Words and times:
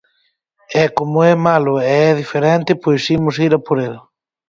E 0.81 0.83
como 0.97 1.17
é 1.33 1.35
malo 1.47 1.73
e 1.77 1.85
é 2.09 2.17
diferente, 2.21 2.71
pois 2.83 3.01
imos 3.17 3.35
ir 3.45 3.51
a 3.57 3.59
por 3.65 3.77
el. 3.87 3.95